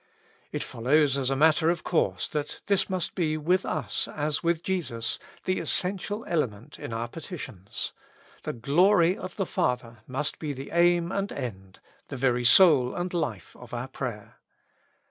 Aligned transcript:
It 0.51 0.63
follows 0.63 1.15
as 1.15 1.29
a 1.29 1.35
matter 1.35 1.69
of 1.69 1.83
course 1.83 2.27
that 2.29 2.61
this 2.65 2.89
must 2.89 3.13
be 3.13 3.37
with 3.37 3.67
us, 3.67 4.07
as 4.07 4.41
with 4.41 4.63
Jesus, 4.63 5.19
the 5.45 5.59
essential 5.59 6.25
element 6.25 6.79
in 6.79 6.91
our 6.91 7.07
petitions: 7.07 7.93
the 8.41 8.51
glory 8.51 9.15
of 9.15 9.35
the 9.35 9.45
Father 9.45 9.99
must 10.07 10.39
be 10.39 10.53
the 10.53 10.71
aim 10.71 11.11
and 11.11 11.31
end, 11.31 11.81
the 12.07 12.17
very 12.17 12.43
soul 12.43 12.95
and 12.95 13.13
life 13.13 13.55
of 13.55 13.75
our 13.75 13.87
prayer. 13.89 14.37